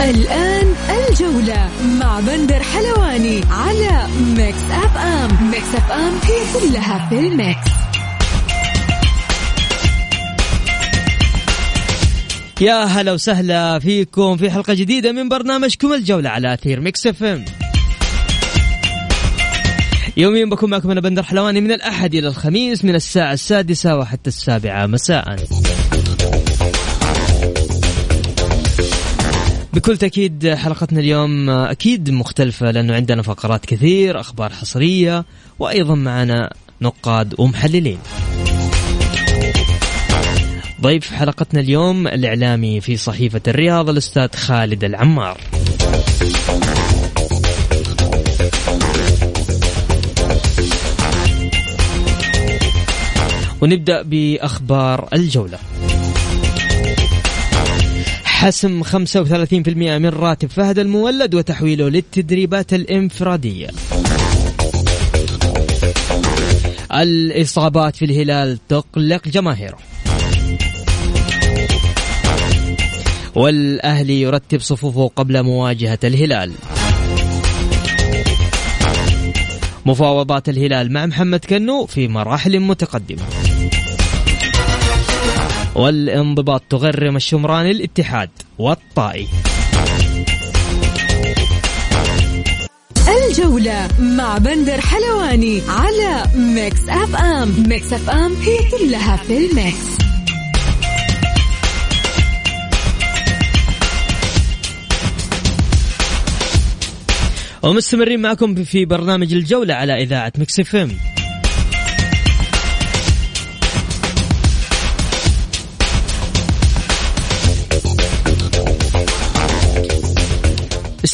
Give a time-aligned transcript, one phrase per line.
[0.00, 0.74] الآن
[1.08, 4.06] الجولة مع بندر حلواني على
[4.36, 5.50] Mix FM.
[5.50, 7.70] Mix FM هي كلها في ال mix.
[12.60, 17.44] يا هلا وسهلا فيكم في حلقة جديدة من برنامجكم الجولة على أثير Mix FM.
[20.16, 24.86] يوميا بكون معكم أنا بندر حلواني من الأحد إلى الخميس من الساعة السادسة وحتى السابعة
[24.86, 25.36] مساءً.
[29.76, 35.24] بكل تأكيد حلقتنا اليوم أكيد مختلفة لأنه عندنا فقرات كثير أخبار حصرية
[35.58, 37.98] وأيضا معنا نقاد ومحللين.
[40.80, 45.40] ضيف حلقتنا اليوم الإعلامي في صحيفة الرياض الأستاذ خالد العمار.
[53.60, 55.58] ونبدأ بأخبار الجولة.
[58.46, 63.68] حسم 35% من راتب فهد المولد وتحويله للتدريبات الإنفرادية.
[66.92, 69.78] الإصابات في الهلال تقلق جماهيره.
[73.34, 76.52] والأهلي يرتب صفوفه قبل مواجهة الهلال.
[79.86, 83.45] مفاوضات الهلال مع محمد كنو في مراحل متقدمة.
[85.76, 89.28] والانضباط تغرم الشمراني الاتحاد والطائي.
[93.28, 97.64] الجولة مع بندر حلواني على Mix FM.
[97.68, 99.86] Mix FM هي كلها في ال mix.
[107.62, 111.15] ومستمرين معكم في برنامج الجولة على إذاعة Mix FM.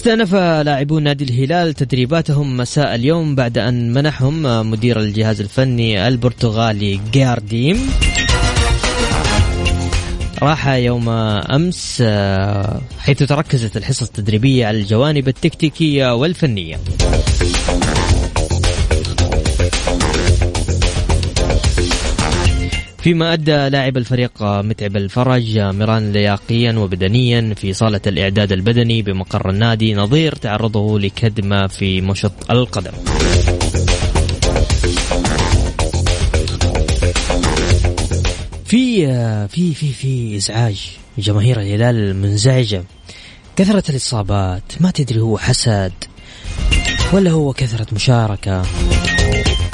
[0.02, 7.90] استأنف لاعبون نادي الهلال تدريباتهم مساء اليوم بعد أن منحهم مدير الجهاز الفني البرتغالي جارديم.
[10.42, 12.02] راح يوم أمس
[12.98, 16.80] حيث تركزت الحصص التدريبية على الجوانب التكتيكية والفنية.
[23.02, 29.94] فيما أدى لاعب الفريق متعب الفرج مران لياقيا وبدنيا في صالة الإعداد البدني بمقر النادي
[29.94, 32.92] نظير تعرضه لكدمة في مشط القدم.
[38.64, 39.06] في
[39.48, 42.84] في في في إزعاج جماهير الهلال منزعجه
[43.56, 45.92] كثرة الإصابات ما تدري هو حسد
[47.12, 48.62] ولا هو كثرة مشاركة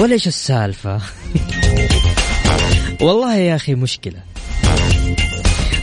[0.00, 1.00] ولا إيش السالفة.
[3.01, 4.19] والله يا أخي مشكلة.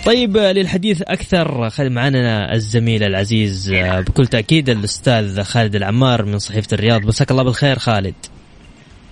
[0.05, 7.05] طيب للحديث أكثر معنا الزميل العزيز بكل تأكيد الأستاذ خالد العمار من صحيفة الرياض.
[7.05, 8.13] مساك الله بالخير خالد.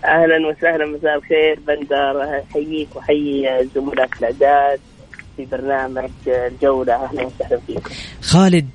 [0.06, 1.60] أهلا وسهلا مساء الخير.
[1.68, 4.80] بندر احييك واحيي زملاء الأعداد
[5.38, 6.94] في برنامج الجولة.
[6.94, 7.90] أهلا وسهلا فيكم
[8.22, 8.70] خالد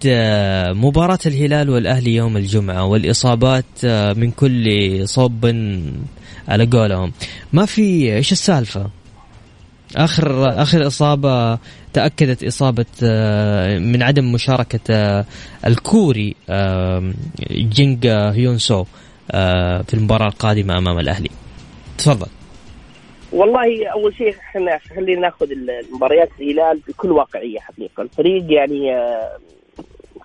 [0.77, 3.85] مباراة الهلال والأهلي يوم الجمعة والإصابات
[4.17, 4.69] من كل
[5.05, 5.47] صوب
[6.49, 7.13] على قولهم.
[7.53, 8.91] ما في إيش السالفة؟
[9.97, 11.59] آخر آخر إصابة
[11.93, 12.87] تأكدت إصابة
[13.79, 15.25] من عدم مشاركة
[15.67, 16.35] الكوري
[17.51, 18.85] جينج هيون سو
[19.87, 21.31] في المباراة القادمة أمام الأهلي.
[21.99, 22.27] تفضل.
[23.33, 28.97] والله أول شيء إحنا خلينا ناخذ المباريات الهلال بكل واقعية حقيقة، الفريق يعني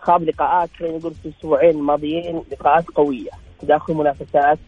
[0.01, 3.29] خاض لقاءات خلينا نقول في الأسبوعين الماضيين لقاءات قوية،
[3.61, 4.59] تداخل منافسات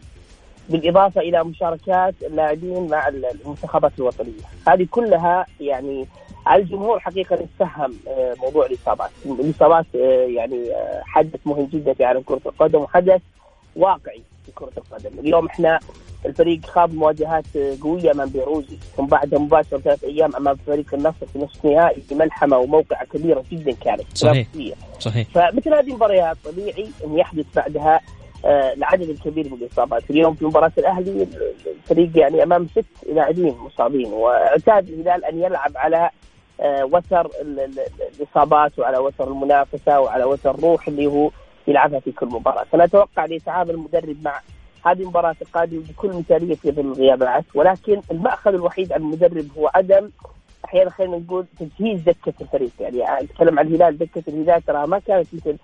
[0.68, 6.06] بالإضافة إلى مشاركات اللاعبين مع المنتخبات الوطنية، هذه كلها يعني
[6.46, 7.94] على الجمهور حقيقة يتفهم
[8.42, 9.86] موضوع الإصابات، الإصابات
[10.26, 10.72] يعني
[11.02, 13.20] حدث مهم جدا في عالم كرة القدم وحدث
[13.76, 15.78] واقعي في كرة القدم، اليوم إحنا
[16.26, 17.44] الفريق خاض مواجهات
[17.82, 22.14] قوية أمام بيروزي ثم بعدها مباشرة ثلاث أيام أمام فريق النصر في نصف نهائي في
[22.14, 24.46] ملحمه وموقعه كبيرة جدا كانت صحيح.
[25.00, 25.28] صحيح.
[25.28, 28.00] فمثل هذه المباريات طبيعي أن يحدث بعدها آه
[28.44, 31.28] العدد الكبير من الإصابات، اليوم في مباراة الأهلي
[31.66, 36.10] الفريق يعني أمام ست لاعبين مصابين وأعتاد الهلال أن يلعب على
[36.60, 37.30] آه، وتر
[38.20, 41.30] الإصابات وعلى وتر المنافسة وعلى وتر الروح اللي هو
[41.66, 44.40] يلعبها في كل مباراة، فانا أتوقع ليتعامل المدرب مع
[44.86, 50.10] هذه المباراة القادمة بكل مثالية في ظل الغيابات ولكن المأخذ الوحيد على المدرب هو عدم
[50.64, 52.70] أحيانا خلينا نقول تجهيز دكة الفريق.
[52.80, 55.56] يعني أتكلم عن الهلال دكة الهلال ترى ما كانت مثل آه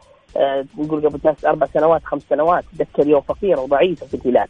[0.79, 4.49] نقول قبل ثلاث أربع سنوات خمس سنوات دكه اليوم فقيره وضعيفه في الهلال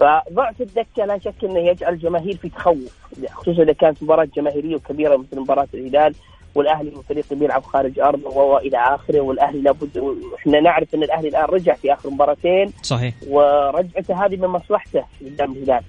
[0.00, 5.16] فضعف الدكة لا شك إنه يجعل الجماهير في تخوف خصوصا إذا كانت مباراة جماهيرية وكبيرة
[5.16, 6.14] مثل مباراة الهلال
[6.54, 11.74] والأهلي فريق بيلعب خارج ارضه والى آخره والأهلي لابد إحنا نعرف إن الأهلي الآن رجع
[11.74, 12.72] في آخر مباراتين.
[12.82, 13.14] صحيح.
[13.28, 15.82] ورجعته هذه من مصلحته قدام الهلال.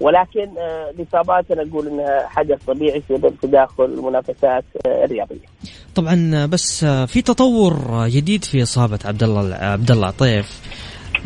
[0.00, 0.48] ولكن
[0.94, 5.46] الإصابات أنا أقول إنها حدث طبيعي في تداخل المنافسات آه، الرياضية.
[5.94, 10.60] طبعا بس في تطور جديد في إصابة عبد الله عبد الله عطيف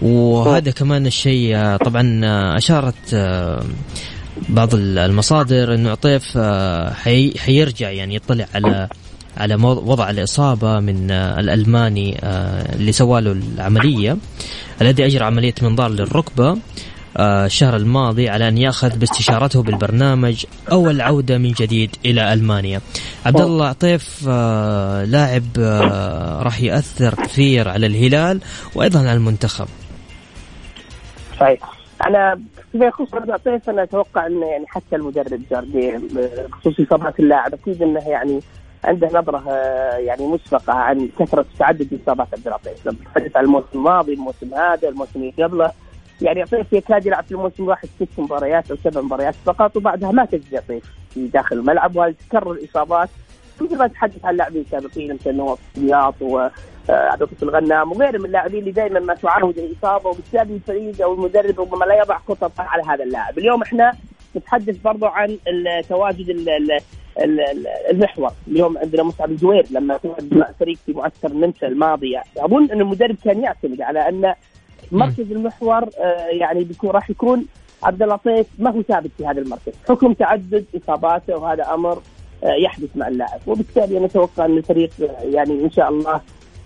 [0.03, 2.21] وهذا كمان الشيء طبعا
[2.57, 3.15] أشارت
[4.49, 6.39] بعض المصادر إنه عطيف
[7.05, 8.89] حي حيرجع يعني يطلع على
[9.37, 12.19] على وضع الإصابة من الألماني
[12.75, 14.17] اللي سواله العملية
[14.83, 16.59] الذي أجرى عملية منظار للركبة آه،
[17.21, 22.81] الشهر الماضي على أن يأخذ باستشارته بالبرنامج أو العودة من جديد إلى ألمانيا.
[23.27, 28.41] عبد الله عطيف آه، لاعب آه، راح يأثر كثير على الهلال
[28.75, 29.67] وأيضا على المنتخب.
[31.41, 31.61] صحيح.
[32.07, 32.41] أنا
[32.73, 37.83] فيما يخص عبد عطيف أنا أتوقع أنه يعني حتى المدرب جاردين بخصوص إصابات اللاعب أكيد
[37.83, 38.41] أنه يعني
[38.85, 39.53] عنده نظرة
[39.99, 44.89] يعني مسبقة عن كثرة تعدد إصابات عبد العطيف لما نتحدث عن الموسم الماضي الموسم هذا
[44.89, 45.73] الموسم اللي قبله
[46.23, 50.25] يعني عطيف يكاد يلعب في الموسم الواحد ست مباريات أو سبع مباريات فقط وبعدها ما
[50.25, 53.09] تجزي عطيف في داخل الملعب وتكرر الإصابات.
[53.61, 56.53] مثل ما تحدث عن لاعبين سابقين مثل نواف السياط وعبد
[56.89, 61.85] اللطيف الغنام وغيرهم من اللاعبين اللي دائما ما تعرض الاصابه وبالتالي الفريق أو المدرب ربما
[61.85, 63.93] لا يضع خطط على هذا اللاعب، اليوم إحنا
[64.37, 65.39] نتحدث برضو عن
[65.89, 66.49] تواجد
[67.91, 68.31] المحور.
[68.49, 73.17] اليوم عندنا مصعب الجوير لما تواجد مع فريق في معسكر النمسا الماضيه أظن أن المدرب
[73.25, 74.35] كان يعتمد على أن
[74.93, 77.47] مركز المحور آه، يعني بيكون راح يكون
[77.83, 79.73] عبد اللطيف ما هو ثابت في هذا المركز.
[79.89, 82.03] حكم تعدد إصاباته وهذا أمر
[82.45, 83.41] آه، يحدث مع اللاعب.
[83.47, 86.21] وبالتالي نتوقع أن الفريق آه، يعني إن شاء الله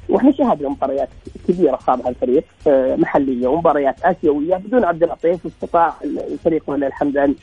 [0.09, 1.09] وإحنا شاهدنا مباريات
[1.49, 2.45] كبيرة خاضها الفريق
[2.99, 7.35] محلية ومباريات آسيوية بدون عبد اللطيف واستطاع الفريق ولله الحمد أن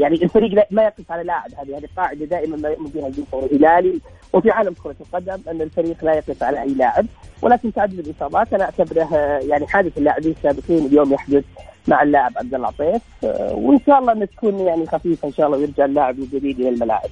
[0.00, 1.50] يعني الفريق ما يقف على لاعب.
[1.58, 4.00] هذه هذه قاعدة دائما ما يؤمن بها الجمهور الهلالي
[4.32, 7.06] وفي عالم كرة القدم أن الفريق لا يقف على أي لاعب.
[7.42, 9.14] ولكن تعدد الاصابات أنا اعتبره
[9.48, 11.44] يعني حادث اللاعبين السابقين اليوم يحدث
[11.88, 13.02] مع اللاعب عبد الله عطيف.
[13.52, 16.68] وإن شاء الله أن تكون يعني خفيفة إن شاء الله ويرجع اللاعب من جديد إلى
[16.68, 17.10] الملاعب.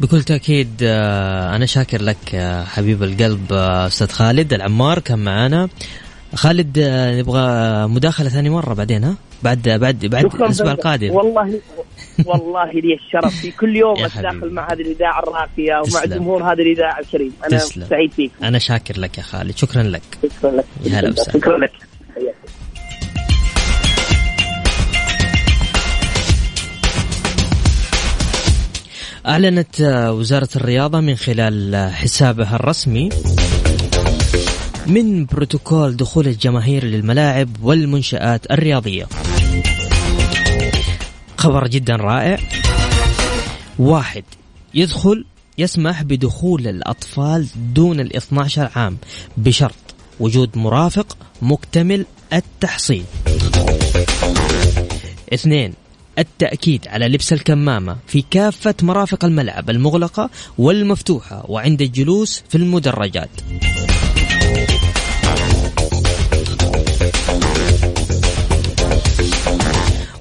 [0.00, 5.68] بكل تأكيد آه، أنا شاكر لك آه، حبيب القلب آه، أستاذ خالد العمار كان معنا
[6.34, 6.78] خالد
[7.18, 11.10] نبغى مداخلة ثاني مرة بعدين ها؟ بعد بعد بعد الأسبوع القادم.
[11.10, 11.60] والله
[12.24, 17.00] والله لي الشرف في كل يوم أتداخل مع هذه الإذاعة الراقية ومع جمهور هذه الإذاعة
[17.00, 17.32] الكريم.
[17.48, 17.86] أنا تسلم.
[17.90, 19.56] سعيد فيك أنا شاكر لك يا خالد.
[19.56, 20.02] شكرا لك.
[20.22, 20.64] شكرا لك.
[20.84, 21.38] يا هلا وسهلا.
[21.38, 21.72] شكرا لك.
[29.26, 29.80] أعلنت
[30.10, 33.08] وزارة الرياضة من خلال حسابها الرسمي
[34.86, 39.06] من بروتوكول دخول الجماهير للملاعب والمنشآت الرياضية.
[41.46, 42.38] خبر جدا رائع.
[43.78, 44.24] واحد
[44.74, 45.24] يدخل
[45.58, 48.96] يسمح بدخول الأطفال دون ال 12 عام
[49.36, 53.04] بشرط وجود مرافق مكتمل التحصيل.
[55.34, 55.74] اثنين
[56.18, 63.30] التأكيد على لبس الكمامة في كافة مرافق الملعب المغلقة والمفتوحة وعند الجلوس في المدرجات.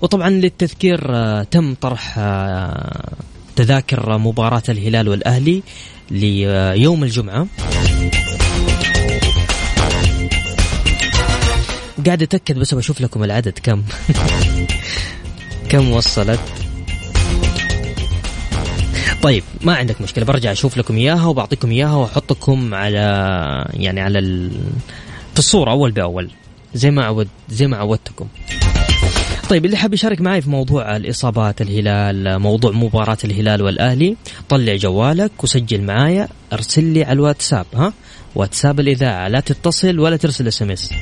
[0.06, 3.14] وطبعا للتذكير آه، تم طرح آه،
[3.56, 5.64] تذاكر مباراة الهلال والأهلي
[6.12, 7.48] ليوم الجمعة.
[12.06, 13.84] قاعد أتأكد بس بشوف لكم العدد كم.
[15.70, 16.40] كم وصلت؟
[19.22, 23.00] طيب ما عندك مشكلة برجع أشوف لكم إياها وبعطيكم إياها وأحطكم على
[23.74, 24.52] يعني على ال...
[25.34, 26.32] في الصورة أول بأول
[26.74, 28.28] زي ما عود زي ما عودتكم.
[29.50, 34.18] طيب اللي حاب يشارك معي في موضوع الإصابات الهلال موضوع مباراة الهلال والأهلي
[34.50, 37.94] طلع جوالك وسجل معايا أرسل لي على الواتساب ها؟
[38.36, 40.94] واتساب الإذاعة لا تتصل ولا ترسل SMS.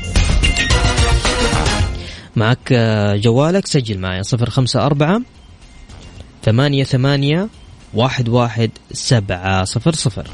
[2.35, 2.73] معك
[3.15, 5.21] جوالك سجل معي صفر خمسة أربعة
[6.43, 7.47] ثمانية ثمانية
[7.93, 10.27] واحد واحد سبعة صفر صفر.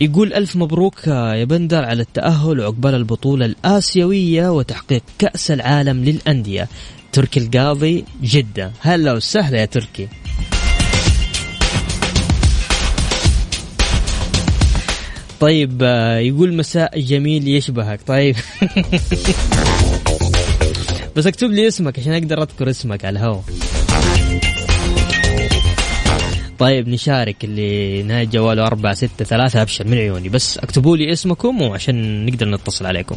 [0.00, 6.68] يقول ألف مبروك آه، يا بندر على التأهل وعقبال البطولة الآسيوية وتحقيق كأس العالم للأندية.
[7.12, 8.72] تركي القاضي جدة.
[8.80, 10.08] هلا وسهلا يا تركي.
[15.40, 18.00] طيب آه، يقول مساء جميل يشبهك.
[18.06, 18.36] طيب.
[21.16, 23.44] بس اكتب لي اسمك عشان أقدر أذكر اسمك على الهواء.
[26.60, 30.28] طيب نشارك اللي نهاية جواله أربعة ستة ثلاثة أبشر من عيوني.
[30.28, 33.16] بس اكتبوا لي اسمكم وعشان نقدر نتصل عليكم.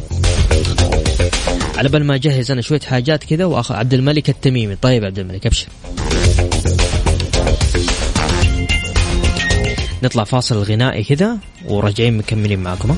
[1.76, 4.76] على بال ما أجهز أنا شوية حاجات كذا وأخ عبد الملك التميمي.
[4.76, 5.66] طيب عبد الملك أبشر.
[10.02, 12.96] نطلع فاصل غنائي كذا وراجعين مكملين معكم.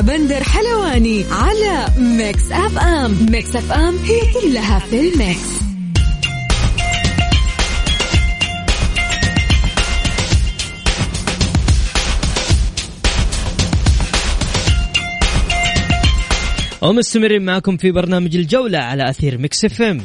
[0.00, 3.26] بندر حلواني على Mix FM.
[3.30, 5.67] Mix FM هي كلها في ال mix.
[16.82, 20.00] ومستمرين معكم في برنامج الجولة على أثير Mix FM.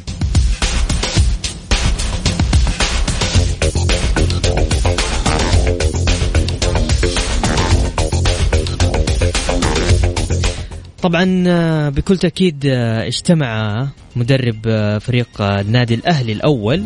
[11.02, 16.86] طبعا آه، بكل تأكيد آه، اجتمع مدرب آه، فريق النادي الأهلي الأول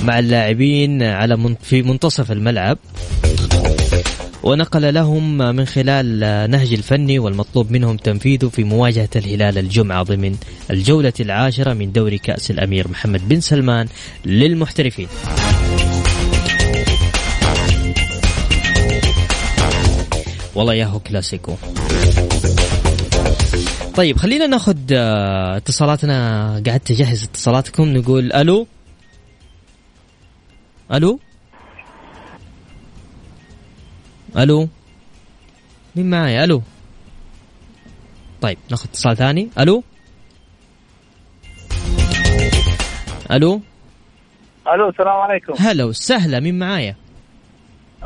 [0.00, 2.78] مع اللاعبين على في منتصف الملعب.
[4.42, 10.36] ونقل لهم من خلال نهج الفني والمطلوب منهم تنفيذه في مواجهة الهلال الجمعة ضمن
[10.70, 13.86] الجولة العاشرة من دوري كأس الأمير محمد بن سلمان
[14.24, 15.08] للمحترفين.
[20.54, 21.54] والله ياهو كلاسيكو.
[23.96, 26.62] طيب خلينا ناخذ آه، اتصالاتنا.
[26.66, 28.66] قعدت اجهز اتصالاتكم نقول ألو؟
[30.92, 31.20] ألو؟
[34.36, 34.68] ألو؟
[35.96, 36.62] مين معايا ألو؟
[38.40, 39.50] طيب ناخذ اتصال ثاني.
[39.58, 39.82] ألو؟
[43.32, 43.60] ألو؟
[44.74, 45.54] ألو السلام عليكم.
[45.58, 46.96] هلا وسهلا مين معايا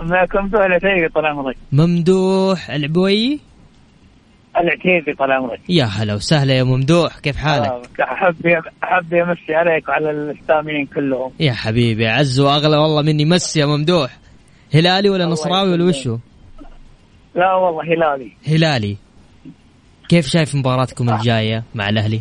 [0.00, 1.56] معكم ممدوح العتيبي طال عمرك.
[1.72, 3.40] ممدوح العبوي؟
[4.56, 5.60] العتيبي طال عمرك.
[5.68, 8.46] يا هلا وسهلا يا ممدوح كيف حالك؟ آه، أحب
[8.84, 11.32] أحب امسي عليك وعلى السامعين كلهم.
[11.40, 14.21] يا حبيبي عز وأغلى والله مني مسي يا ممدوح.
[14.74, 16.18] هلالي ولا نصراوي ولا وشو؟
[17.34, 18.32] لا والله هلالي.
[18.46, 18.96] هلالي.
[20.08, 22.20] كيف شايف مباراتكم الجاية مع الأهلي؟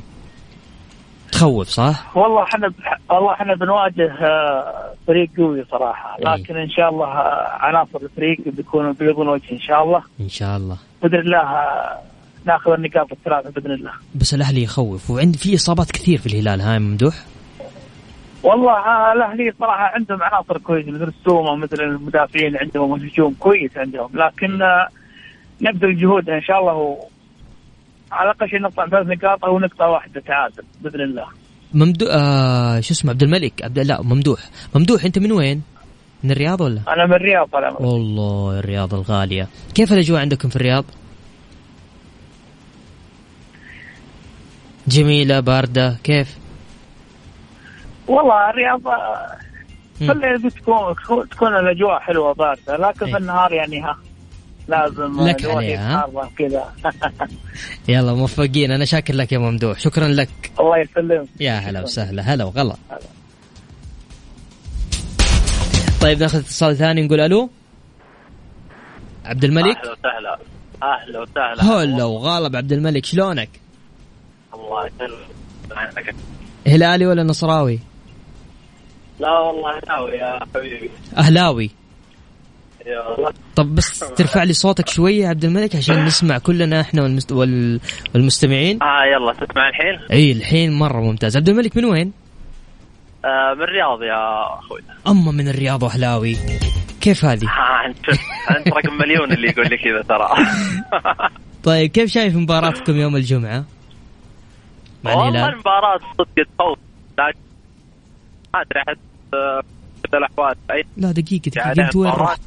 [1.31, 2.71] تخوف صح؟ والله إحنا
[3.09, 6.17] والله إحنا بنواجه آه، فريق قوي صراحة.
[6.19, 6.35] إيه.
[6.35, 10.03] لكن إن شاء الله آه، عناصر الفريق بيكونوا بيضون وجه إن شاء الله.
[10.19, 10.77] إن شاء الله.
[11.03, 11.99] بإذن الله آه،
[12.45, 13.91] ناخذ النقاط الثلاثة بإذن الله.
[14.15, 15.11] بس الأهلي يخوف.
[15.11, 17.15] وعند في إصابات كثير في الهلال هاي ممدوح؟
[18.43, 24.59] والله الأهلي صراحة عندهم عناصر كويسة مثل السومة مثل المدافعين عندهم الهجوم كويس عندهم لكن
[25.61, 26.97] نبذل جهودنا إن شاء الله و...
[28.11, 31.25] على الأقل شيء نطلع ثلاث نقاط أو نقطة واحدة تعادل بإذن الله
[31.73, 34.39] ممدوح آه شو اسمه عبد الملك عبد لا ممدوح
[34.75, 35.61] ممدوح أنت من وين؟
[36.23, 40.85] من الرياض ولا؟ أنا من الرياض طال والله الرياض الغالية كيف الأجواء عندكم في الرياض؟
[44.87, 46.40] جميلة باردة كيف؟
[48.11, 48.81] والله الرياض
[49.99, 50.95] كل تكون
[51.29, 53.17] تكون الاجواء حلوة باردة لكن في إيه.
[53.17, 53.97] النهار يعني ها
[54.67, 56.73] لازم لك عليها كذا.
[57.87, 60.51] يلا موفقين أنا شاكر لك يا ممدوح شكرا لك.
[60.59, 61.27] الله يسلمك.
[61.39, 62.75] يا هلا وسهلا هلا وغلا.
[66.01, 67.49] طيب ناخذ اتصال ثاني نقول ألو.
[69.25, 70.39] عبد الملك؟ أهلا وسهلا.
[70.83, 71.63] أهلا وسهلا.
[71.63, 73.49] هلا وغالب عبد الملك شلونك؟
[74.53, 76.15] الله يسلمك.
[76.67, 77.79] هلالي ولا نصراوي؟
[79.21, 80.89] لا والله أهلاوي يا حبيبي.
[81.17, 81.71] أهلاوي.
[83.55, 87.31] طب بس ترفع لي صوتك شوية يا عبد الملك عشان نسمع كلنا إحنا والمست...
[87.31, 87.79] وال...
[88.15, 88.83] والمستمعين.
[88.83, 91.37] آه يلا تسمع الحين؟ إي الحين مرة ممتاز.
[91.37, 92.13] عبد الملك من وين؟
[93.25, 94.81] آه من الرياض يا أخوي.
[95.07, 96.37] اما من الرياض واهلاوي
[97.01, 98.09] كيف هذه؟ آه انت
[98.57, 100.29] أنت رقم مليون اللي يقول لي كذا ترى.
[101.63, 103.65] طيب كيف شايف مباراتكم يوم الجمعة؟
[105.03, 106.77] مع والله المباراة صدق تفوز
[107.19, 107.39] لكن
[108.53, 109.10] ما أدري أحس
[110.13, 110.55] الأحوال.
[110.97, 111.85] لا دقيقة دقيقة.
[111.85, 112.41] انت وين رحت؟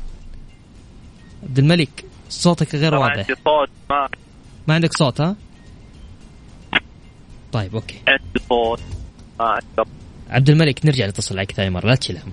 [1.43, 3.17] عبد الملك صوتك غير واضح.
[3.17, 4.09] عندي صوت ما
[4.69, 5.37] ما عندك صوت ها؟
[7.53, 8.01] طيب أوكي.
[8.09, 8.81] عندي صوت.
[9.41, 9.91] ما عندي
[10.31, 12.33] عبد الملك نرجع نتصل عليك ثاني مرة لا تشيل هم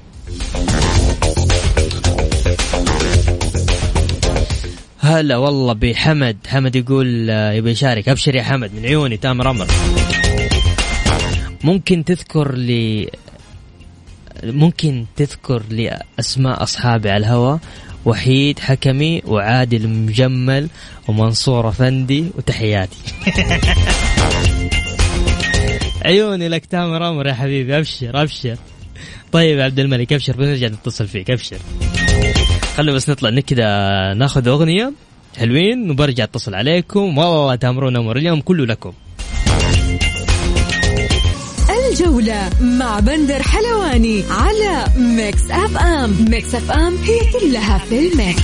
[4.99, 6.37] هلا والله بحمد.
[6.47, 8.09] حمد يقول آه، يبي يشارك.
[8.09, 9.67] أبشر يا حمد من عيوني تامر أمر
[11.63, 13.09] ممكن تذكر لي
[14.43, 17.59] ممكن تذكر لي اسماء أصحابي على الهواء
[18.05, 20.67] وحيد حكمي وعادل مجمل
[21.07, 22.97] ومنصور افندي وتحياتي.
[26.05, 28.57] عيوني لك تامر أمر يا حبيبي أبشر أبشر.
[29.31, 31.57] طيب عبد الملك أبشر بنرجع نتصل فيك أبشر.
[32.77, 33.67] خلوا بس نطلع كذا
[34.13, 34.93] ناخذ أغنية
[35.37, 37.17] حلوين وبرجع أتصل عليكم.
[37.17, 38.93] والله تامرون أمر اليوم كله لكم.
[42.01, 46.25] الجولة مع بندر حلواني على Mix FM.
[46.29, 48.41] Mix FM هي كلها في ال mix.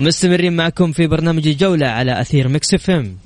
[0.00, 3.16] مستمرين معكم في برنامج الجولة على أثير Mix FM.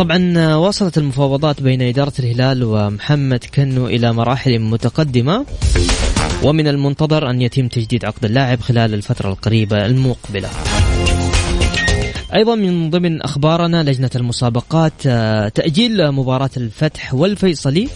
[0.00, 5.46] طبعا وصلت المفاوضات بين إدارة الهلال ومحمد كنو إلى مراحل متقدمة.
[6.42, 10.48] ومن المنتظر أن يتم تجديد عقد اللاعب خلال الفترة القريبة المقبلة.
[12.34, 17.88] أيضا من ضمن أخبارنا لجنة المسابقات آه، تأجيل مباراة الفتح والفيصلي.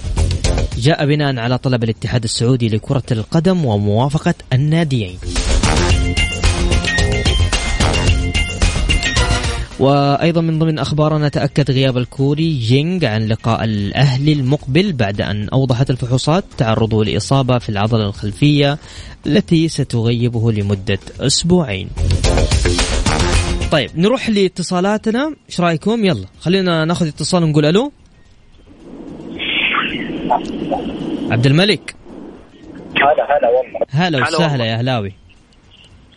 [0.78, 5.18] جاء بناء على طلب الاتحاد السعودي لكرة القدم وموافقة الناديين.
[9.78, 15.90] وأيضا من ضمن أخبارنا تأكد غياب الكوري جينغ عن لقاء الأهلي المقبل بعد أن أوضحت
[15.90, 18.78] الفحوصات تعرضه لإصابة في العضلة الخلفية
[19.26, 21.88] التي ستغيبه لمدة أسبوعين.
[23.72, 25.34] طيب نروح لاتصالاتنا.
[25.48, 27.92] إيش رأيكم؟ يلا خلينا ناخذ اتصال ونقول ألو.
[31.30, 31.94] عبد الملك.
[32.96, 33.86] هلا هلا والله.
[33.90, 35.23] هلا وسهلا يا هلاوي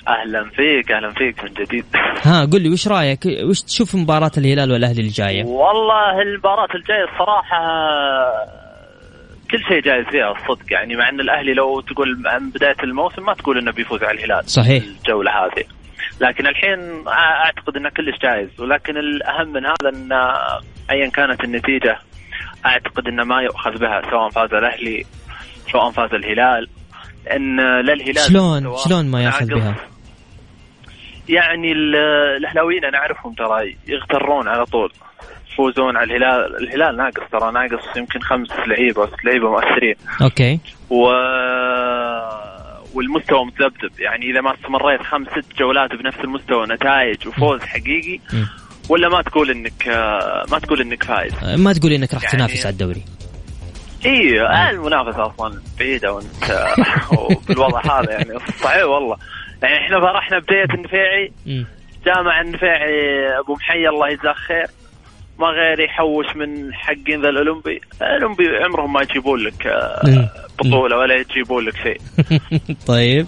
[0.08, 1.86] أهلا فيك أهلا فيك من جديد.
[2.22, 7.60] ها قل لي وش رأيك؟ وش تشوف مباراة الهلال والأهلي الجاية؟ والله المباراة الجاية الصراحة
[9.52, 13.34] كل شيء جايز فيها الصدق يعني مع إن الأهلي لو تقول عن بداية الموسم ما
[13.34, 14.84] تقول إنه بيفوز على الهلال صحيح.
[14.84, 15.64] الجولة هذه.
[16.22, 20.12] لكن الحين أعتقد إنه كلش جايز ولكن الأهم من هذا إن
[20.92, 22.00] ايا كانت النتيجة
[22.66, 25.06] أعتقد إنه ما يؤخذ بها سواء فاز الأهلي
[25.72, 26.68] سواء فاز الهلال
[27.26, 29.76] لأن لا الهلال شلون شلون ما يأخذ بها؟
[31.30, 34.92] يعني الأهلاويين أنا أعرفهم ترى يغترون على طول.
[35.52, 36.64] يفوزون على الهلال.
[36.64, 39.96] الهلال ناقص ترى ناقص يمكن خمس لعيبة أو ست لعيبة مؤثرين.
[40.22, 40.60] okay.
[40.90, 41.04] و
[42.94, 44.00] والمستوى متذبذب.
[44.00, 48.20] يعني إذا ما استمريت خمس ست جولات بنفس المستوى نتائج وفوز حقيقي
[48.90, 49.88] ولا ما تقول إنك
[50.52, 51.60] ما تقول إنك فايز.
[51.60, 53.04] ما تقول إنك راح يعني تنافس على الدوري.
[54.06, 54.70] اي.
[54.70, 56.66] المنافسة أصلا بعيدة وأنت
[57.48, 58.40] بالوضع هذا يعني.
[58.64, 59.18] صحيح والله.
[59.64, 61.32] يعني إحنا فرحنا بداية النفيعي
[62.06, 64.68] جامع النفيعي أبو محي الله يجزاه خير
[65.40, 71.16] ما غير يحوش من حقين ذا الأولمبي، الأولمبي عمرهم ما يجيبون لك آه، بطولة ولا
[71.16, 71.98] يجيبون لك شيء.
[72.88, 73.28] طيب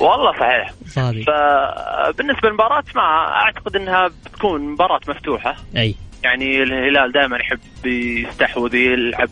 [0.00, 0.72] والله صحيح.
[0.86, 1.22] صادق.
[1.22, 5.56] فبالنسبه للمباراة ما أعتقد إنها بتكون مباراة مفتوحة.
[5.76, 5.94] أي.
[6.24, 9.30] يعني الهلال دائما يحب يستحوذ يلعب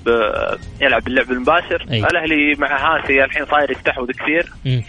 [0.80, 1.98] يلعب اللعب المباشر أي.
[1.98, 4.80] الأهلي مع هاسي الحين صاير يستحوذ كثير م.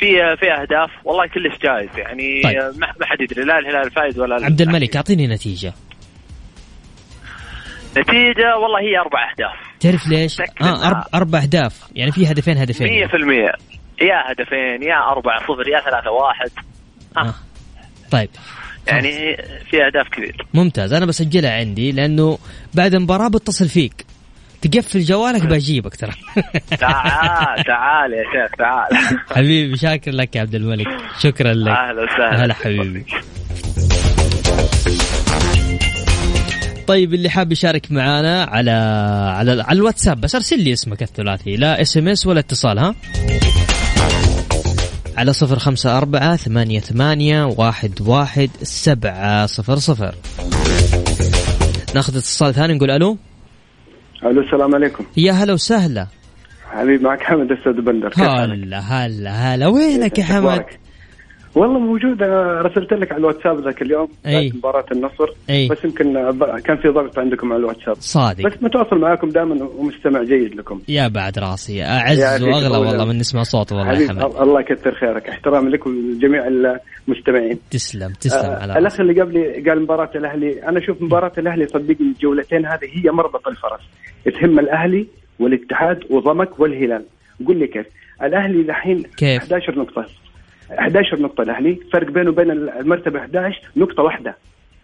[0.00, 1.98] في في أهداف والله كلش جايز.
[1.98, 2.56] يعني طيب.
[2.80, 5.72] ما حد يدري لا الهلال فايز ولا عبد الملك أعطيني نتيجة.
[7.96, 9.80] نتيجة والله هي أربع أهداف.
[9.80, 11.90] تعرف ليش؟ آه أربع, أربع أهداف.
[11.94, 12.86] يعني في هدفين هدفين.
[12.86, 13.12] 100%
[14.02, 16.50] يا هدفين يا أربعة صفر يا ثلاثة واحد.
[17.16, 17.20] آه.
[17.20, 17.34] آه.
[18.10, 18.28] طيب.
[18.88, 19.36] يعني
[19.70, 20.92] في أهداف كثير ممتاز.
[20.92, 22.38] أنا بسجلها عندي لأنه
[22.74, 24.06] بعد المباراه بتصل فيك.
[24.62, 26.12] تقفل جوالك بجيبك ترى.
[26.78, 28.88] تعال تعال يا شيخ تعال.
[29.36, 30.86] حبيبي شاكر لك يا عبد الملك.
[31.18, 31.68] شكرا لك.
[31.68, 32.44] أهلا وسهلا.
[32.44, 33.04] هلا حبيبي.
[36.86, 38.70] طيب اللي حاب يشارك معنا على
[39.36, 41.56] على على الواتساب بس أرسل لي اسمك الثلاثي.
[41.56, 42.94] لا SMS ولا اتصال ها؟
[45.16, 50.14] على صفر خمسة أربعة ثمانية ثمانية واحد واحد سبعة صفر صفر.
[51.94, 53.18] ناخذ اتصال ثاني نقول ألو؟
[54.24, 55.04] ألو السلام عليكم.
[55.16, 56.06] يا هلا وسهلا.
[56.70, 58.10] حبيبي معك حمد أستاذ بندر.
[58.16, 59.66] هلا هلا هلا.
[59.66, 60.64] وينك يا حمد؟
[61.54, 62.22] والله موجود.
[62.22, 64.52] أنا رسلت لك على الواتساب ذاك اليوم أي.
[64.54, 65.26] مباراة النصر.
[65.50, 65.68] أي.
[65.68, 66.12] بس يمكن
[66.64, 67.94] كان في ضغط عندكم على الواتساب.
[67.98, 68.44] صادق.
[68.46, 70.80] بس متواصل معاكم دائما ومستمع جيد لكم.
[70.88, 71.82] يا بعد راسي.
[71.82, 74.22] أعز وأغلى والله من نسمع صوت والله يا حمد.
[74.22, 75.28] الله يكثر خيرك.
[75.28, 77.58] احترامي لك ولجميع المستمعين.
[77.70, 80.62] تسلم تسلم آه على الأخ اللي قبلي قال مباراة الأهلي.
[80.68, 83.80] أنا أشوف مباراة الأهلي صدقني الجولتين هذه هي مربط الفرس.
[84.24, 85.06] تهم الأهلي
[85.38, 87.04] والاتحاد وضمك والهلال.
[87.46, 87.86] قول لي كيف؟
[88.22, 90.06] الأهلي الحين 11 نقطة.
[90.78, 94.36] 11 نقطة الأهلي فرق بينه وبين المرتبة 11 نقطة واحدة.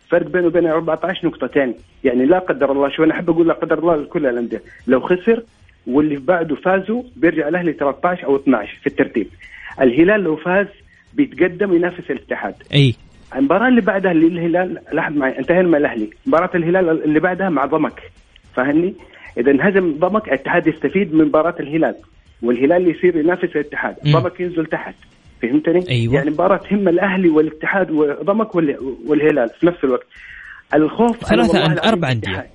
[0.08, 1.74] فرق بينه وبين 14 نقطتين.
[2.04, 4.62] يعني لا قدر الله شو أنا أحب أقول لا قدر الله لكل الأندية.
[4.86, 5.42] لو خسر
[5.86, 9.28] واللي بعده فازوا بيرجع الأهلي 13 أو 12 في الترتيب.
[9.80, 10.66] الهلال لو فاز
[11.14, 12.54] بيتقدم وينافس الاتحاد.
[12.74, 12.94] أي.
[13.36, 17.66] المباراة اللي بعدها اللي الهلال لاحظ معي انتهينا من الأهلي، مباراة الهلال اللي بعدها مع
[17.66, 18.02] ضمك.
[18.54, 18.94] فاهمني؟
[19.38, 21.94] إذا انهزم ضمك الاتحاد يستفيد من مباراة الهلال
[22.42, 24.94] والهلال يصير ينافس الاتحاد، ضمك ينزل تحت
[25.42, 26.14] فهمتني؟ أيوة.
[26.14, 30.06] يعني مباراة تهم الأهلي والاتحاد وضمك وال- والهلال في نفس الوقت
[30.74, 32.46] الخوف أنا ثلاثة أن- أربع أندية.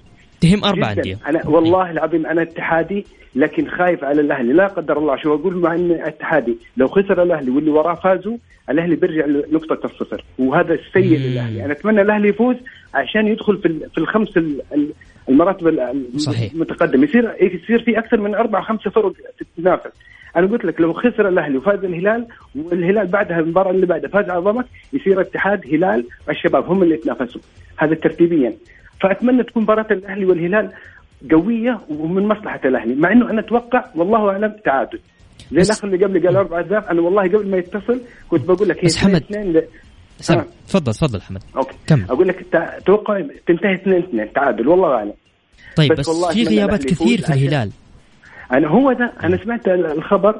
[0.42, 0.92] تهم أربع.
[0.92, 5.56] أندية أنا والله العظيم أنا اتحادي لكن خايف على الأهلي لا قدر الله شو أقول
[5.58, 8.38] مع ان اتحادي لو خسر الأهلي واللي وراه فازوا
[8.70, 11.26] الأهلي بيرجع لنقطة الصفر وهذا السيء مم.
[11.26, 12.56] للأهلي أنا أتمنى الأهلي يفوز
[12.94, 14.92] عشان يدخل في في الخمس ال- ال-
[15.30, 16.52] المراتب ال- صحيح.
[16.54, 19.92] المتقدم يصير يصير في أكثر من أربع خمسة فرق تتنافس.
[20.36, 24.42] أنا قلت لك لو خسر الأهلي وفاز الهلال والهلال بعدها المباراة اللي بعدها فاز على
[24.42, 27.42] ضمك يصير اتحاد هلال الشباب هم اللي يتنافسوا.
[27.78, 28.54] هذا ترتيبيا.
[29.02, 30.72] فأتمنى تكون مباراة الأهلي والهلال
[31.32, 32.96] قوية ومن مصلحة الأهلي.
[32.96, 35.00] مع إنه أنا أتوقع والله أعلم تعادل.
[35.52, 38.78] زي الأخ اللي قبل قال أربع أهداف أنا والله قبل ما يتصل كنت بقول لك
[38.78, 39.66] هي بس حمد-
[40.22, 40.46] سم آه.
[40.68, 41.44] تفضل تفضل حمد.
[41.58, 41.76] أوكي.
[41.88, 42.06] كمل.
[42.10, 44.68] أقول لك تع- توقع تنتهي اثنين اثنين تعادل.
[44.68, 45.14] والله أعلم.
[45.76, 47.72] طيب بس بس في غيابات الأهلي كثير في الهلال.
[48.52, 50.40] أنا هو ده أنا سمعت ال- الخبر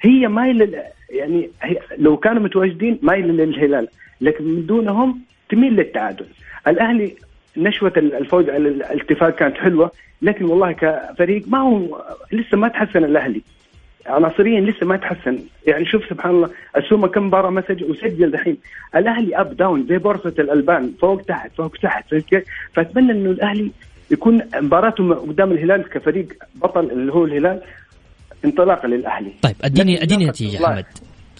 [0.00, 3.88] هي مايله يعني هي لو كانوا متواجدين مايله للهلال
[4.20, 6.26] لكن من دونهم تميل للتعادل.
[6.68, 7.14] الأهلي
[7.56, 9.90] نشوة ال- الفوز على ال- الاتفاق كانت حلوة
[10.22, 13.42] لكن والله كفريق ما هو لسه ما تحسن الأهلي.
[14.08, 15.38] عناصريا لسه ما تحسن.
[15.66, 18.56] يعني شوف سبحان الله السومه كم مباراة ما سجل وسجل دحين.
[18.96, 22.04] الأهلي up down زي بورصة الألبان فوق تحت فوق تحت؟
[22.74, 23.70] فأتمنى إنه الأهلي
[24.10, 27.62] يكون مباراته قدام الهلال كفريق بطل اللي هو الهلال
[28.44, 29.32] انطلاقه للأهلي.
[29.42, 30.74] طيب اديني أديني لا نتيجة قدر الله.
[30.76, 30.84] حمد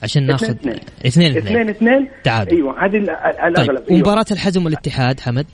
[0.02, 0.78] عشان ناخذ اثنين.
[1.06, 1.68] اثنين اثنين.
[1.68, 2.56] اثنين تعادل.
[2.56, 3.92] أيوه هذه ال- ال- طيب الاغلب أيوة.
[3.92, 5.46] ومباراة الحزم والاتحاد حمد؟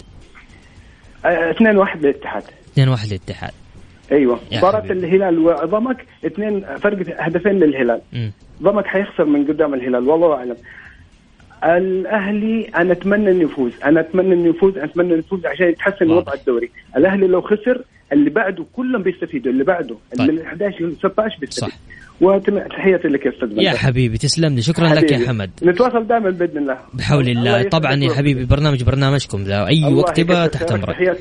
[1.24, 2.42] آه، اثنين واحد للاتحاد.
[2.72, 3.52] اثنين واحد للاتحاد.
[4.12, 4.92] أيوه حبيبي.
[4.92, 8.00] الهلال وضمك اثنين فرق هدفين للهلال.
[8.62, 10.56] ضمك حيخسر من قدام الهلال والله أعلم
[11.64, 16.10] الأهلي أنا أتمنى إنه يفوز أنا أتمنى إنه يفوز أنا أتمنى إنه يفوز عشان يتحسن.
[16.10, 20.30] وضع الدوري الأهلي لو خسر اللي بعده كلهم بيستفيدوا اللي بعده طيب.
[20.30, 21.72] من 11 ل 16 بيستفيد.
[22.20, 23.70] وتحياتي لك يا أستاذ يا.
[23.70, 25.28] حبيبي تسلم لي شكرا لك يا حبيبي.
[25.28, 28.14] حمد نتواصل دائما بإذن الله بحول الله يسعدك طبعا يا.
[28.14, 30.72] حبيبي برنامج برنامجكم ذا أي الله وقت تحت.
[30.72, 31.16] أمرك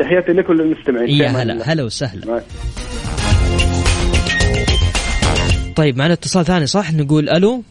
[0.00, 1.72] تحياتي تحياتي لك وللمستمعين يا هلا.
[1.72, 2.42] هلا وسهلا.
[5.76, 7.62] طيب معنا اتصال ثاني صح؟ نقول ألو؟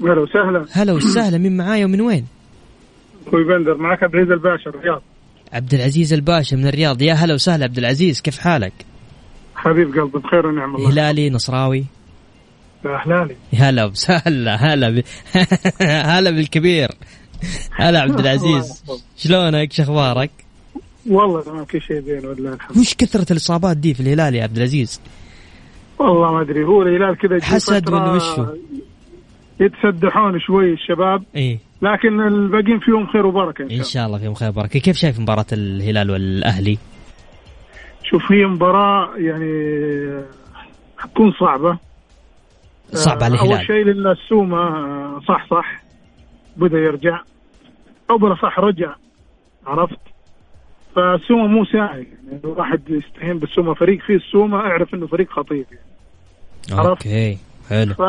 [0.00, 0.66] أهلا وسهلا.
[0.72, 2.26] هلا وسهلا مين معايا ومن وين؟
[3.26, 5.02] أخوي بندر معك عبد العزيز الباشا الرياض
[5.52, 7.02] عبد العزيز الباشا من الرياض.
[7.02, 8.72] يا هلا وسهلا عبد العزيز كيف حالك؟
[9.56, 10.90] حبيب قلبي بخير ونعم الله.
[10.90, 11.84] هلالي نصراوي.
[12.84, 15.02] يا اهلالي هلا وسهلا هلا ب...
[16.16, 16.88] هلا بالكبير.
[17.72, 18.84] هلا عبد العزيز.
[19.16, 20.30] شلونك؟ شو أخبارك؟
[21.10, 24.56] والله تمام كل شيء زين والله الحمد وش كثرة الإصابات دي في الهلال يا عبد
[24.56, 25.00] العزيز؟
[25.98, 28.46] والله ما أدري هو الهلال كذا حسد ولا وشو؟
[29.60, 31.58] يتسدحون شوي الشباب إيه.
[31.82, 33.84] لكن الباقيين فيهم خير وبركة إن إن شاء الله.
[33.90, 36.78] شاء الله فيهم خير بركة كيف شايف مباراة الهلال والأهلي؟
[38.04, 40.20] شوف هي مباراة يعني
[40.98, 41.78] حتكون صعبة.
[42.92, 43.66] صعب على آه، الهلال.
[43.66, 45.82] شيء لأن السومة آه، صح صح
[46.56, 47.20] بدأ يرجع.
[48.10, 48.94] أو بلا صح رجع
[49.66, 49.98] عرفت؟
[50.96, 53.74] فالسومه مو سهل يعني الواحد يستهين بالسومه.
[53.74, 56.88] فريق فيه السومه اعرف إنه فريق خطير يعني.
[56.88, 57.38] أوكي
[57.70, 57.94] حلو.
[57.94, 58.00] ف...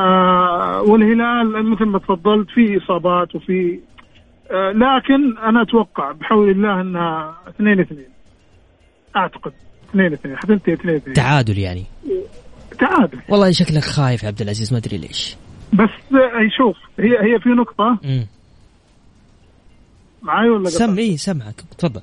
[0.90, 3.80] والهلال مثل ما تفضلت فيه إصابات وفي
[4.52, 8.02] آه، لكن أنا أتوقع بحول الله إنها 2 2
[9.16, 9.52] أعتقد
[9.90, 11.84] 2 2 حتنتهي 2 2 تعادل يعني.
[12.80, 13.20] تعادل.
[13.30, 15.36] والله شكلك خايف يا عبد العزيز ما أدري ليش.
[15.74, 17.98] بس آه، شوف هي هي في نقطة.
[20.22, 21.62] معاي ولا سم؟ إيه سمعك.
[21.78, 22.02] تفضل.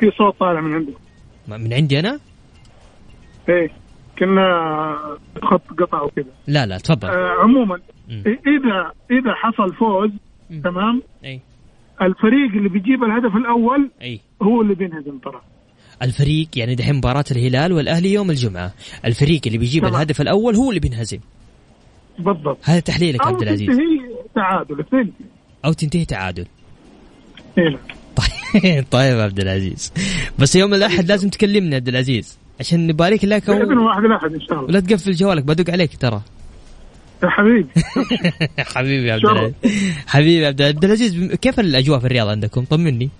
[0.00, 0.94] في صوت طالع من عندك.
[1.48, 2.20] من عندي أنا؟
[3.48, 3.70] إيه
[4.18, 6.32] كنا خط قطع وكذا.
[6.46, 7.08] لا لا تفضل.
[7.08, 8.22] آه عموما مم.
[8.26, 10.10] إذا إذا حصل فوز
[10.50, 10.62] مم.
[10.62, 11.40] تمام؟ أي.
[12.02, 14.20] الفريق اللي بيجيب الهدف الأول أي.
[14.42, 15.40] هو اللي بينهزم ترى
[16.02, 18.72] الفريق يعني دحين مباراة الهلال والأهلي يوم الجمعة.
[19.04, 19.94] الفريق اللي بيجيب تمام.
[19.94, 21.18] الهدف الأول هو اللي بينهزم.
[22.18, 22.58] بالضبط.
[22.62, 23.68] هذا تحليلك عبد العزيز.
[23.68, 25.12] تنتهي تعادل اثنين.
[25.64, 26.46] أو تنتهي تعادل.
[27.58, 27.78] إيه.
[28.90, 29.92] طيب عبد العزيز.
[30.38, 32.38] بس يوم الأحد لازم تكلمني عبد العزيز.
[32.60, 33.86] عشان نبارك لك باذن و...
[33.86, 34.64] واحد الأحد إن شاء الله.
[34.64, 36.20] ولا تقفل جوالك بدق عليك ترى.
[37.22, 37.68] يا حبيبي.
[38.74, 39.24] حبيبي عبد.
[39.24, 39.54] العزيز.
[40.06, 43.10] حبيبي عبد العزيز كيف الأجواء في الرياض عندكم؟ طمني.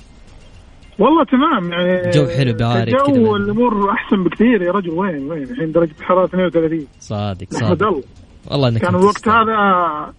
[0.99, 2.89] والله تمام يعني جو حلو بارد.
[2.89, 4.91] الجو الأمور أحسن بكثير يا رجل.
[4.91, 7.87] وين وين؟ الحين درجة الحرارة 32 صادق صادق.
[7.87, 8.03] الله.
[8.51, 9.29] والله إنك كان الوقت.
[9.29, 10.13] هذا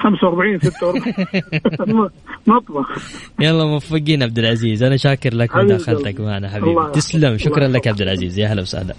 [0.00, 2.10] 45 46
[2.46, 2.86] مطبخ.
[3.40, 4.82] يلا موفقين عبد العزيز.
[4.82, 6.20] أنا شاكر لك مداخلتك.
[6.20, 6.90] معنا حبيبي.
[6.92, 7.38] تسلم.
[7.38, 8.00] شكرا لك عبد.
[8.00, 8.38] العزيز.
[8.38, 8.94] يا هلا وسهلا.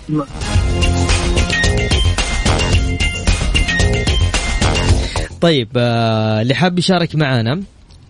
[5.42, 7.62] طيب آه، اللي حاب يشارك معنا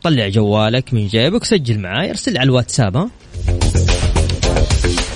[0.03, 3.09] طلع جوالك من جيبك سجل معاي ارسل على الواتساب ها.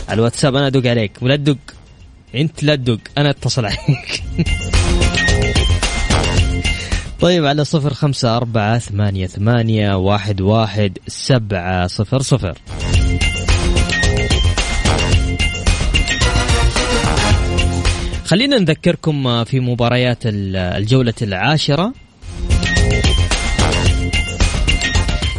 [0.10, 1.58] على الواتساب أنا أدق عليك ولا تدق؟
[2.36, 4.24] أنت لا تدق أنا أتصل عليك.
[7.26, 12.58] طيب على صفر خمسة أربعة ثمانية ثمانية واحد واحد سبعة صفر صفر.
[18.26, 21.94] خلينا نذكركم في مباريات الجولة العاشرة.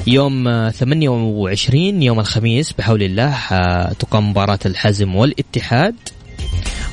[0.07, 3.37] يوم 28 يوم الخميس بحول الله
[3.93, 5.95] تقام مباراة الحزم والاتحاد.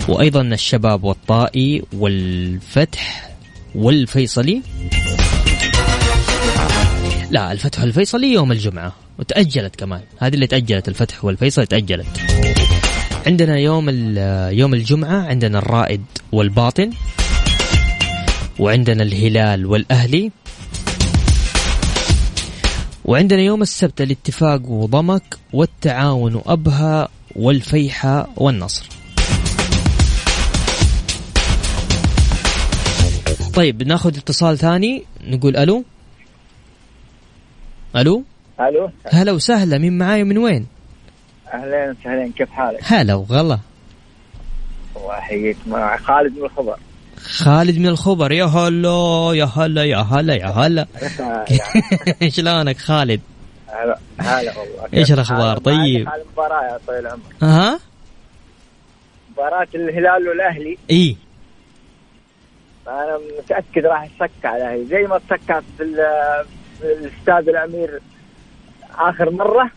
[0.07, 3.32] وأيضا الشباب والطائي والفتح
[3.75, 4.61] والفيصلي.
[7.31, 8.93] لا الفتح والفيصلي يوم الجمعة.
[9.19, 10.01] وتأجلت كمان.
[10.19, 12.07] هذه اللي تأجلت الفتح والفيصل تأجلت.
[13.25, 13.89] عندنا يوم
[14.59, 16.89] يوم الجمعة عندنا الرائد والباطن.
[18.59, 20.31] وعندنا الهلال والأهلي.
[23.05, 28.85] وعندنا يوم السبت الاتفاق وضمك والتعاون وأبها والفيحة والنصر.
[33.53, 35.83] طيب ناخذ اتصال ثاني نقول ألو؟
[37.95, 38.23] ألو؟
[38.59, 40.67] ألو؟ هلا وسهلا مين معاي من وين؟
[41.53, 43.59] أهلين وسهلين كيف حالك؟ هلا وغلا.
[44.95, 46.77] الله يحييك مع خالد من الخبر.
[47.17, 50.87] خالد من الخبر يا هلا يا هلا يا هلا يا هلا.
[52.35, 53.21] شلونك خالد؟
[53.67, 54.87] هلا هلا والله.
[54.93, 57.21] إيش الأخبار؟ طيب؟ المباراة يا طويل العمر.
[57.41, 57.79] ها؟
[59.31, 60.77] مباراة الهلال والأهلي.
[60.91, 61.17] إي.
[62.87, 65.83] أنا متأكد راح يسكع الاهلي زي ما تسكع في,
[66.83, 68.01] الاستاد الأمير
[68.95, 69.71] آخر مرة.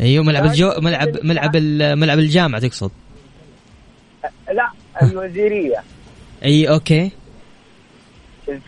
[0.00, 1.56] أيوه ملعب الجو ملعب ملعب
[1.98, 2.90] ملعب الجامعة تقصد؟
[4.52, 4.70] لا
[5.02, 5.82] الوزيرية.
[6.44, 7.10] أي okay.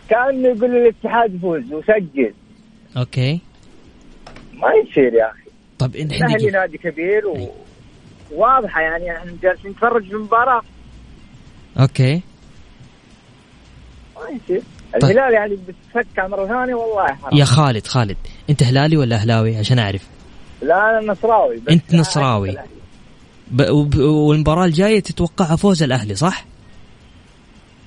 [0.09, 2.33] كان يقول الاتحاد يفوز وسجل
[2.97, 3.41] okay.
[4.53, 5.49] ما يصير يا أخي.
[5.79, 7.49] طب الاهلي نادي كبير و...
[8.31, 10.61] واضحة يعني إحنا جالسين نتفرج في المباراة.
[11.79, 12.21] okay.
[14.19, 15.03] ما يصير طيب.
[15.03, 17.37] الهلال يعني بتفكع مرة ثانية والله حرام.
[17.37, 18.17] يا خالد خالد
[18.49, 20.07] أنت هلالي ولا أهلاوي عشان أعرف؟
[20.61, 22.57] لا أنا نصراوي أنت نصراوي.
[23.51, 23.61] ب...
[23.99, 26.45] والمباراة الجاية تتوقعها فوز الأهلي صح؟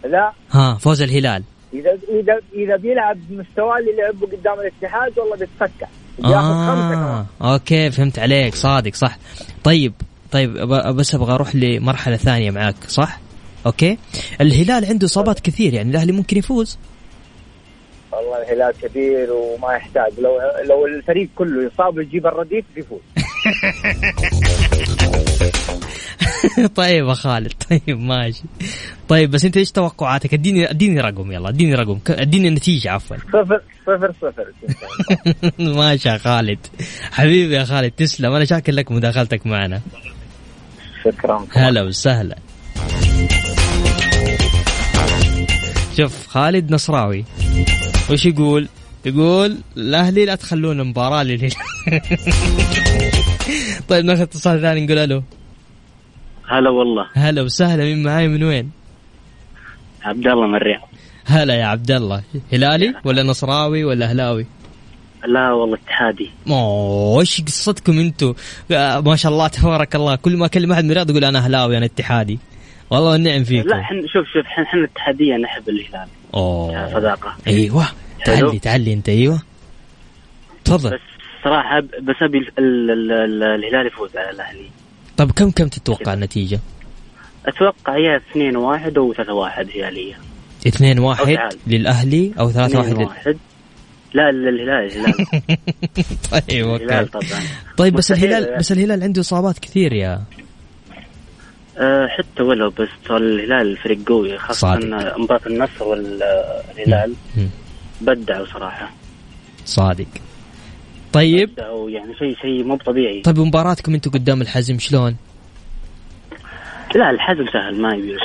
[0.04, 0.32] لا.
[0.50, 1.42] ها فوز الهلال.
[1.74, 5.86] إذا إذا إذا بيلعب بمستواه اللي لعبه قدام الاتحاد والله بيتفقع
[6.24, 9.18] آه أوكي فهمت عليك صادق صح.
[9.64, 9.92] طيب
[10.32, 10.52] طيب
[10.96, 13.18] بس أبغى أروح لمرحلة ثانية معاك صح؟
[13.66, 13.98] أوكي؟
[14.40, 16.78] الهلال عنده إصابات كثير يعني الأهلي ممكن يفوز.
[18.12, 20.12] والله الهلال كبير وما يحتاج.
[20.20, 23.00] لو لو الفريق كله يصاب يجيب الرديف بيفوز.
[26.74, 28.42] طيب يا خالد طيب ماشي.
[29.08, 33.16] طيب بس أنت إيش توقعاتك؟ اديني اديني رقم يلا اديني رقم اديني النتيجة عفوا.
[33.32, 34.52] صفر صفر صفر.
[35.78, 36.58] ماشي يا خالد.
[37.12, 39.80] حبيبي يا خالد تسلم أنا شاكر لك مداخلتك معنا.
[41.04, 41.46] شكرا.
[41.52, 42.36] هلا وسهلا.
[45.96, 47.24] شوف خالد نصراوي.
[48.10, 48.68] وش يقول؟
[49.04, 51.52] يقول الاهلي لا تخلون مباراة للهلال؟
[53.88, 55.22] طيب ناخذ اتصال ثاني نقول ألو.
[56.48, 57.06] هلا والله.
[57.14, 58.70] هلا وسهلا مين معاي؟ من وين؟
[60.02, 60.88] عبد الله من الرياض.
[61.24, 62.22] هلا يا عبد الله.
[62.52, 64.46] هلالي ولا نصراوي ولا أهلاوي؟
[65.26, 66.30] لا والله اتحادي.
[66.46, 68.34] وش قصتكم أنتم
[69.06, 70.14] ما شاء الله تبارك الله.
[70.14, 72.38] كل ما أكلم أحد من الرياض يقول أنا أهلاوي أنا اتحادي.
[72.92, 73.68] والله والنعم فيكم.
[73.68, 76.08] لا حن شوف شوف إحنا اتحاديه نحب الهلال.
[76.34, 76.94] أوه.
[76.94, 77.86] صداقه أيوه.
[78.24, 79.42] تعلي تعلي أنت أيوه.
[80.64, 80.90] تفضل.
[80.90, 81.00] بس
[81.44, 84.66] صراحة بس أبي الهلال يفوز على الأهلي.
[85.16, 86.60] طب كم كم تتوقع النتيجة؟
[87.46, 90.14] أتوقع هي 2 1 أو 3 1 هلالية.
[90.66, 93.38] 2 1 للأهلي أو 3 1 لل...
[94.14, 95.14] لا للهلال الهلال
[96.48, 97.04] طيب أوكي.
[97.04, 97.40] طبعا.
[97.76, 100.22] طيب بس الهلال بس الهلال عنده إصابات كثير يا
[102.08, 104.78] حتى ولو بس الهلال فريق قوي خاصة
[105.18, 107.14] مباراة النصر والهلال.
[108.00, 108.90] بدعوا صراحة.
[109.64, 110.06] صادق.
[111.12, 111.50] طيب.
[111.50, 113.20] بدعوا يعني شيء شيء مو طبيعي.
[113.20, 115.16] طيب مباراتكم أنتم قدام الحزم شلون؟
[116.94, 118.16] لا الحزم سهل ما يبي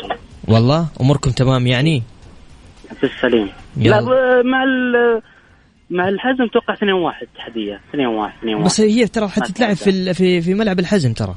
[0.47, 2.03] والله أموركم تمام يعني؟
[2.99, 3.49] في السليم.
[3.77, 4.01] لا
[4.41, 4.65] مع
[5.89, 7.81] مع الحزم أتوقع 2 1 تحدية.
[7.89, 11.35] 2 1 2 1 بس هي ترى حتتلعب في في في ملعب الحزم ترى.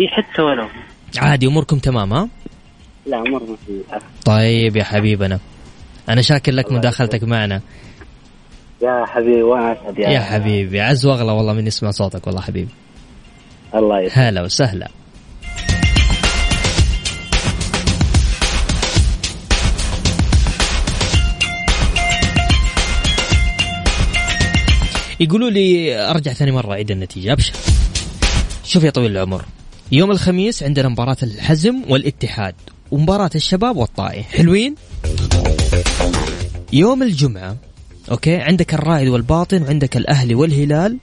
[0.00, 0.68] اي حتى ولو.
[1.18, 2.28] عادي أموركم تمام ها؟
[3.06, 3.56] لا أمورنا
[4.24, 5.38] طيب يا حبيبنا
[6.08, 7.60] أنا شاكر لك مداخلتك معنا.
[8.82, 12.70] يا حبيبي وأنا اسعد يا, يا حبيبي عز واغلى والله من نسمع صوتك والله حبيبي.
[13.74, 14.88] الله يسعدك هلا وسهلا.
[25.20, 27.52] يقولوا لي أرجع ثاني مرة اعيد النتيجة أبشر.
[28.64, 29.44] شوف يا طويل العمر.
[29.94, 32.54] يوم الخميس عندنا مباراة الحزم والاتحاد
[32.90, 34.22] ومباراة الشباب والطائي.
[34.22, 34.74] حلوين؟
[36.72, 37.56] يوم الجمعة
[38.10, 40.98] أوكي؟ عندك الرائد والباطن وعندك الأهلي والهلال.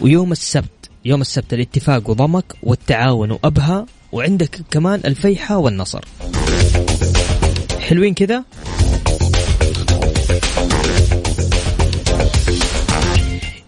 [0.00, 6.04] ويوم السبت يوم السبت الاتفاق وضمك والتعاون وأبها وعندك كمان الفيحة والنصر.
[7.80, 8.44] حلوين كذا؟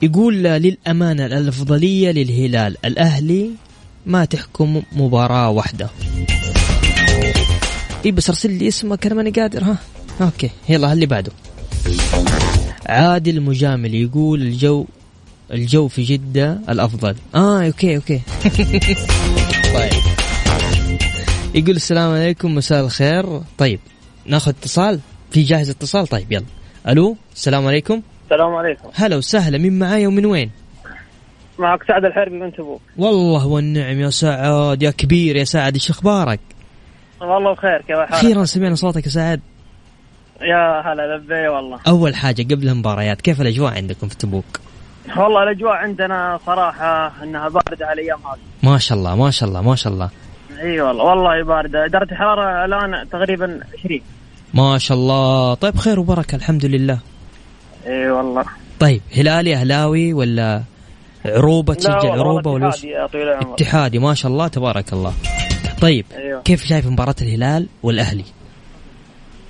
[0.02, 2.76] يقول للأمانة الأفضلية للهلال.
[2.84, 3.50] الأهلي
[4.06, 5.90] ما تحكم مباراة واحدة.
[8.04, 9.78] اي بس ارسل لي اسمك أنا ماني قاراها.
[10.20, 11.32] أوكي يلا اللي بعده.
[12.86, 14.86] عادل المجامل يقول الجو
[15.52, 17.14] الجو في جدة الأفضل.
[17.34, 18.20] آه أوكي أوكي.
[19.74, 19.92] طيب.
[21.54, 23.40] يقول السلام عليكم مساء الخير.
[23.58, 23.80] طيب
[24.26, 26.44] ناخذ اتصال؟ في جاهز اتصال؟ طيب يلا.
[26.88, 28.02] ألو السلام عليكم.
[28.32, 28.88] السلام عليكم.
[28.94, 30.50] هلا وسهلا مين معايا ومن وين؟
[31.58, 32.80] معك سعد الحربي من تبوك.
[32.96, 36.40] والله والنعم يا سعد يا كبير يا سعد إيش أخبارك؟
[37.20, 39.40] والله بخير كيف حالك؟ أخيرا سمعنا صوتك يا سعد.
[40.40, 41.78] يا هلا لبي والله.
[41.88, 44.60] أول حاجة قبل المباريات كيف الأجواء عندكم في تبوك؟
[45.16, 48.70] والله الأجواء عندنا صراحة إنها باردة على الأيام هذه.
[48.70, 50.10] ما شاء الله ما شاء الله ما شاء الله.
[50.60, 51.86] إي والله والله باردة.
[51.86, 54.00] درجه الحرارة الآن تقريبا 20
[54.54, 55.54] ما شاء الله.
[55.54, 56.98] طيب خير وبركة الحمد لله.
[57.88, 58.44] إي والله.
[58.80, 60.62] طيب هلالي اهلاوي ولا
[61.24, 62.72] عروبة تشجع عروبة ولا
[63.24, 65.12] اتحادي ما شاء الله تبارك الله.
[65.80, 66.42] طيب أيوه.
[66.42, 68.24] كيف شايف مباراة الهلال والأهلي؟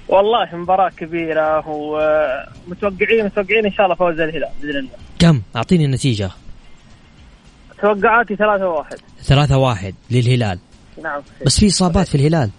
[0.08, 4.90] والله مباراة كبيرة ومتوقعين متوقعين إن شاء الله فوز الهلال بإذن الله.
[5.18, 6.30] كم؟ أعطيني النتيجة.
[7.82, 8.96] توقعاتي ثلاثة واحد.
[9.22, 10.58] ثلاثة واحد للهلال.
[11.02, 11.22] نعم.
[11.46, 12.50] بس في إصابات في الهلال.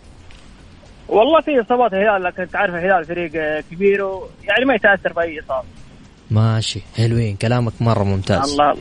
[1.09, 3.31] والله في إصابات الهلال لكن تعرف الهلال فريق
[3.71, 5.67] كبير ويعني ما يتأثر بأي إصابة.
[6.31, 6.81] ماشي.
[6.97, 7.35] حلوين.
[7.35, 8.51] كلامك مرة ممتاز.
[8.51, 8.77] الله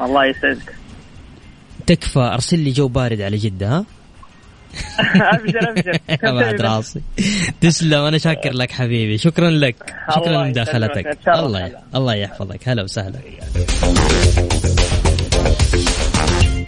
[0.00, 0.74] الله يسعدك.
[1.86, 3.84] تكفى ارسل لي جو بارد على جدة ها؟
[5.34, 5.98] أبشر أبشر.
[6.40, 7.00] بعد راسي.
[7.60, 9.18] تسلم أنا شاكر لك حبيبي.
[9.18, 9.94] شكرا لك.
[10.14, 11.18] شكرا لمداخلتك.
[11.28, 11.72] الله.
[11.94, 12.68] الله يحفظك.
[12.68, 13.18] هلا وسهلا.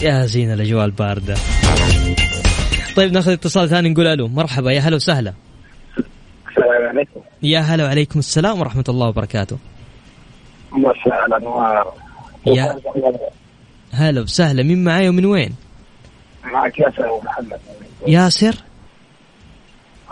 [0.00, 1.34] يا زين الأجواء الباردة.
[2.96, 4.28] طيب ناخذ اتصال ثاني نقول ألو.
[4.28, 5.32] مرحبا يا هلا وسهلا.
[6.48, 7.20] السلام عليكم.
[7.42, 9.58] يا هلا وعليكم السلام ورحمة الله وبركاته.
[10.72, 11.94] مساء الأنوار.
[12.46, 12.80] يا
[13.92, 14.62] هلا وسهلا.
[14.62, 15.54] مين معاي ومن وين؟
[16.44, 17.60] معك ياسر أبو محمد.
[18.06, 18.54] ياسر؟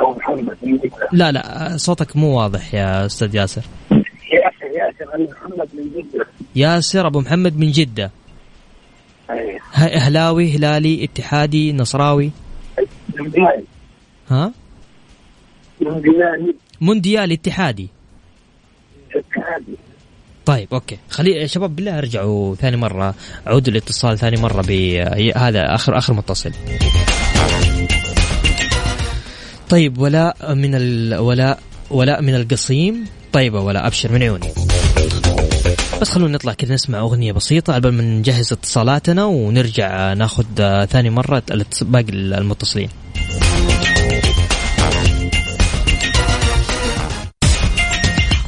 [0.01, 1.09] أبو محمد من جدة.
[1.13, 3.63] لا لا صوتك مو واضح يا أستاذ ياسر.
[3.93, 6.27] ياسر ياسر أبو محمد من جدة.
[6.57, 8.11] ياسر أبو محمد من جدة.
[9.31, 12.31] إيه اهلاوي هلالي اتحادي نصراوي.
[13.19, 13.65] مونديالي.
[14.31, 14.53] ها؟
[15.81, 16.55] مونديالي.
[16.81, 17.89] مونديالي اتحادي.
[19.15, 19.77] اتحادي.
[20.47, 20.99] طيب أوكي.
[21.11, 23.15] خلي شباب بالله ارجعوا ثاني مرة.
[23.47, 26.53] عودوا الاتصال ثاني مرة بهذا اخر آخر متصل.
[29.69, 33.05] طيب ولاء من الولاء ولاء من القصيم.
[33.33, 34.49] طيبة ولا أبشر من عيوني.
[36.01, 40.45] بس خلونا نطلع كذا نسمع أغنية بسيطة قبل ما نجهز اتصالاتنا ونرجع ناخذ
[40.85, 41.43] ثاني مرة
[41.81, 42.89] باقي المتصلين.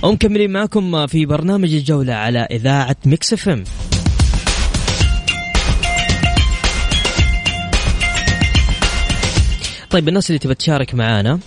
[0.02, 3.64] ومكملين معكم في برنامج الجولة على إذاعة ميكس إف إم.
[9.90, 11.38] طيب الناس اللي تبى تشارك معانا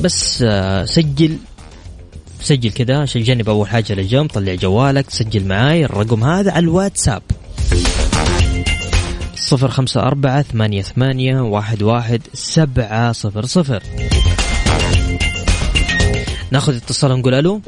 [0.00, 1.38] بس آه، سجل
[2.40, 7.22] سجل كذا عشان جنب أول حاجة لجنب طلع جوالك سجل معاي الرقم هذا على الواتساب.
[9.36, 13.82] صفر خمسة أربعة ثمانية ثمانية واحد واحد سبعة صفر صفر.
[16.50, 17.60] ناخذ اتصال ونقول ألو.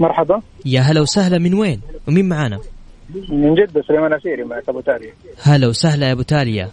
[0.00, 0.42] مرحبا.
[0.64, 2.58] يا هلا وسهلا من وين؟ ومين معانا؟
[3.28, 6.70] من جدة سليمان عسيري معك أبو تاليا هلا وسهلا يا أبو تاليا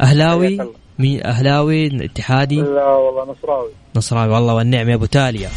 [0.00, 0.58] أهلاوي؟
[0.98, 3.70] مين؟ أهلاوي اتحادي؟ لا والله نصراوي.
[3.96, 5.50] نصراوي والله والنعم يا أبو تاليا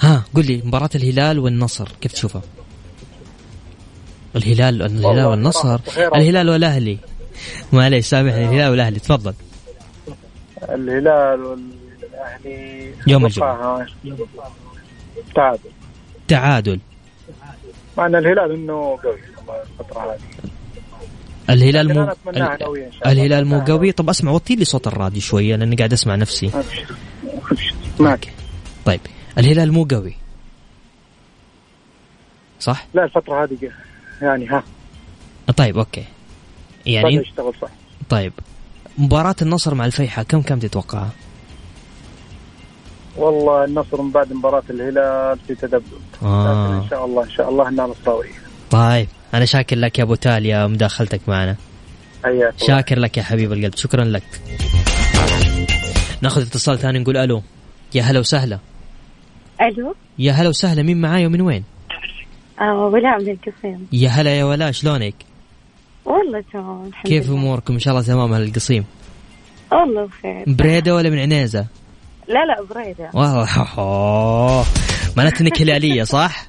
[0.00, 2.42] ها قل لي مباراة الهلال والنصر كيف تشوفها؟
[4.36, 5.80] الهلال الهلال والنصر.
[5.98, 6.98] الهلال والأهلي.
[7.72, 9.34] معليش سامحني الهلال والأهلي تفضل.
[10.68, 11.85] الهلال وال
[12.16, 13.86] يعني يوم الجمعة.
[15.34, 15.70] تعادل.
[16.28, 16.80] تعادل.
[17.98, 19.18] مع إن الهلال إنه قوي
[19.80, 20.18] الفترة هذه.
[21.50, 22.12] الهلال مو
[23.06, 23.92] الهلال مو قوي.
[23.92, 26.50] طب أسمع وطي لي صوت الراديو شوية لأني قاعد أسمع نفسي.
[28.00, 28.32] معك.
[28.84, 29.00] طيب
[29.38, 30.16] الهلال مو قوي.
[32.60, 33.70] صح؟ لا الفترة هذه
[34.22, 34.62] يعني ها.
[35.56, 36.04] طيب أوكي.
[36.86, 37.68] يعني يشتغل صح.
[38.08, 38.32] طيب
[38.98, 41.10] مباراة النصر مع الفيحاء كم كم تتوقعها؟
[43.18, 46.82] والله النصر من بعد مباراة الهلال في تذبذب آه.
[46.82, 48.28] إن شاء الله إن شاء الله انها نصراوية
[48.70, 51.56] طيب أنا شاكر لك يا أبو تاليا مداخلتك معنا
[52.24, 54.22] حياك شاكر لك يا حبيب القلب شكرا لك
[56.22, 57.42] نأخذ اتصال ثاني نقول ألو
[57.94, 58.58] يا هلا وسهلا
[59.60, 61.64] ألو يا هلا وسهلا مين معاي ومن وين؟
[62.60, 65.14] آه ولاء من القصيم يا هلا يا ولاء شلونك؟
[66.04, 67.30] والله تمام الحمد كيف.
[67.30, 68.84] أموركم إن شاء الله تمام أهل القصيم؟
[69.72, 71.66] والله بخير بريدة ولا من عنيزة؟
[72.28, 74.64] لا لا بريدة والله.
[75.16, 76.46] معناته إنك هلالية صح؟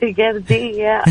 [0.00, 1.02] سقردية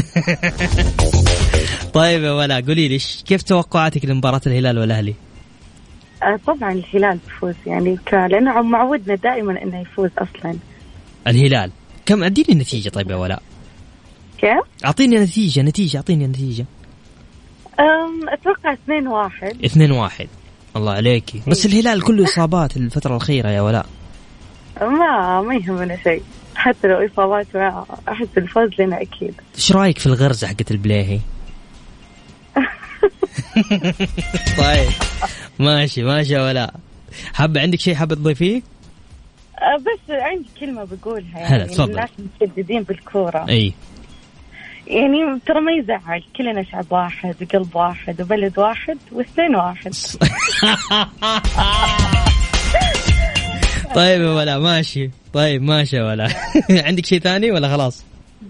[1.94, 5.14] طيب يا ولاء قولي لي كيف توقعاتك لمباراة الهلال والأهلي؟
[6.24, 8.14] آه طبعا الهلال بيفوز يعني ك-
[8.52, 10.56] عم معودنا دائما إنه يفوز أصلا.
[11.28, 11.72] الهلال.
[12.06, 13.42] كم أديني النتيجة طيب يا ولاء
[14.38, 16.66] كيف؟ أعطيني نتيجة نتيجة أعطيني نتيجة.
[17.80, 19.66] أم أتوقع 2 واحد.
[19.66, 20.28] 2 1
[20.76, 21.42] الله عليكي.
[21.48, 23.86] بس الهلال كله إصابات الفترة الأخيرة يا ولاء.
[24.82, 26.24] ما ما يهمنا شيء.
[26.56, 29.34] حتى لو إصابات ما أحس الفوز لنا أكيد.
[29.56, 31.20] إيش رأيك في الغرزة حقت البليهي؟
[34.58, 34.90] طيب.
[35.60, 36.74] ماشي ماشي يا ولاء.
[37.34, 38.62] حابة عندك شيء حابة تضيفيه؟
[39.80, 41.92] بس عندي كلمة بقولها هلا، يعني تفضل.
[41.92, 42.10] الناس
[42.42, 43.46] متشددين بالكورة.
[43.50, 43.74] إي.
[44.90, 46.24] يعني ترى ما يزعل.
[46.36, 49.94] كلنا شعب واحد وقلب واحد وبلد واحد واثنين واحد.
[53.96, 55.10] طيب يا ولاء ماشي.
[55.34, 56.32] طيب ماشي يا ولاء
[56.88, 58.06] عندك شيء ثاني ولا خلاص؟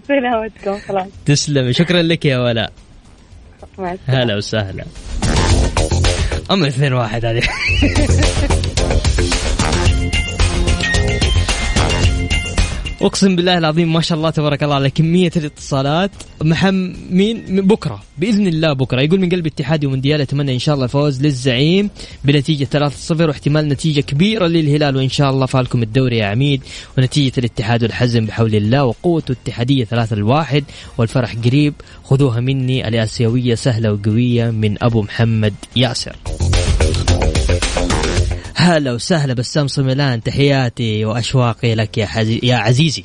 [0.08, 1.06] سلامتكم خلاص.
[1.26, 2.38] تسلمي شكرا لك يا
[3.62, 3.98] السلامة.
[4.06, 4.84] هلا وسهلا.
[6.50, 7.42] أما اثنين واحد هذه.
[13.02, 16.10] أقسم بالله العظيم ما شاء الله تبارك الله على كمية الاتصالات.
[16.42, 19.00] محم مين؟ بكرة بإذن الله بكرة.
[19.00, 21.90] يقول من قلب اتحادي ومونديال أتمنى إن شاء الله الفوز للزعيم
[22.24, 26.62] بنتيجة 3-0 واحتمال نتيجة كبيرة للهلال وإن شاء الله فالكم الدوري يا عميد.
[26.98, 30.64] ونتيجة الاتحاد والحزم بحول الله وقوته الاتحادية 3 الواحد
[30.98, 31.74] والفرح قريب.
[32.04, 36.16] خذوها مني الآسيوية سهلة وقوية من أبو محمد ياسر.
[38.60, 42.40] هلا وسهلا بسام صميلان تحياتي وأشواقي لك يا حزي...
[42.42, 43.04] يا عزيزي.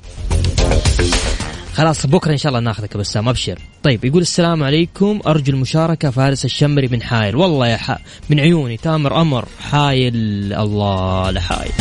[1.74, 3.60] خلاص بكرة إن شاء الله ناخذك بسام أبشر.
[3.84, 7.36] طيب يقول السلام عليكم أرجو المشاركة فارس الشمري من حايل.
[7.36, 7.98] والله يا ح...
[8.30, 10.16] من عيوني تامر أمر حايل.
[10.54, 11.72] الله لحايل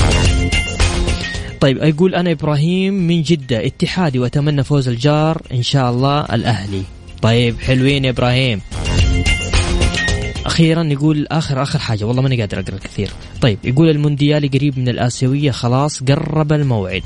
[1.60, 6.82] طيب يقول أنا إبراهيم من جدة اتحادي وأتمنى فوز الجار إن شاء الله الأهلي.
[7.22, 8.60] طيب حلوين يا إبراهيم.
[10.46, 14.88] أخيرا يقول آخر آخر حاجة والله ماني قادر أقرأ كثير طيب يقول المونديالي قريب من
[14.88, 17.02] الآسيوية خلاص قرب الموعد.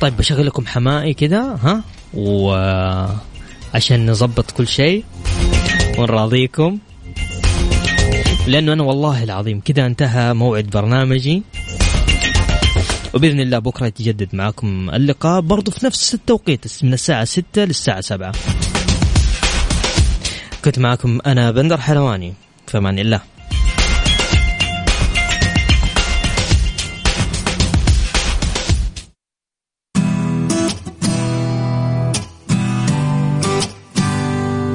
[0.00, 1.82] طيب بشغل لكم حمائي كذا ها؟
[2.14, 2.50] و
[3.74, 5.04] عشان نظبط كل شيء
[5.98, 6.78] ونراضيكم.
[8.46, 11.42] لأنه أنا والله العظيم كذا انتهى موعد برنامجي.
[13.14, 18.32] وبإذن الله بكرة يتجدد معكم اللقاء برضو في نفس التوقيت من الساعة 6 للساعة 7
[20.64, 22.34] كنت معكم أنا بندر حلواني
[22.66, 23.20] في أمان الله.